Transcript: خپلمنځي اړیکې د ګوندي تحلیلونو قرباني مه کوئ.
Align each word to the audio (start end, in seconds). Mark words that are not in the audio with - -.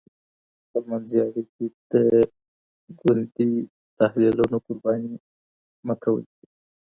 خپلمنځي 0.65 1.17
اړیکې 1.27 1.65
د 1.91 1.93
ګوندي 2.99 3.51
تحلیلونو 3.99 4.57
قرباني 4.65 5.13
مه 5.87 5.95
کوئ. 6.03 6.25